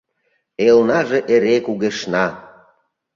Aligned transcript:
Элнаже 0.67 1.19
эре 1.33 1.55
кугешна! 1.65 2.25